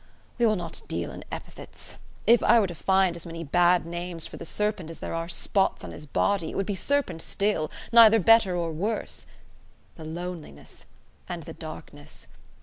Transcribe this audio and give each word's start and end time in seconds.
We 0.39 0.47
will 0.47 0.55
not 0.55 0.81
deal 0.87 1.11
in 1.11 1.23
epithets. 1.31 1.93
If 2.25 2.41
I 2.41 2.59
were 2.59 2.65
to 2.65 2.73
find 2.73 3.15
as 3.15 3.27
many 3.27 3.43
bad 3.43 3.85
names 3.85 4.25
for 4.25 4.37
the 4.37 4.47
serpent 4.47 4.89
as 4.89 4.97
there 4.97 5.13
are 5.13 5.29
spots 5.29 5.83
on 5.83 5.91
his 5.91 6.07
body, 6.07 6.49
it 6.49 6.55
would 6.55 6.65
be 6.65 6.73
serpent 6.73 7.21
still, 7.21 7.69
neither 7.91 8.17
better 8.19 8.55
nor 8.55 8.71
worse. 8.71 9.27
The 9.97 10.05
loneliness! 10.05 10.87
And 11.29 11.43
the 11.43 11.53
darkness! 11.53 12.25